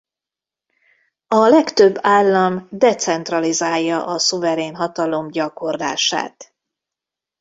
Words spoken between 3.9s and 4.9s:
a szuverén